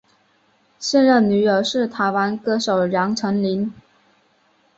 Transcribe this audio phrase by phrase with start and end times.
[0.79, 3.71] 现任女友是台湾歌手杨丞琳。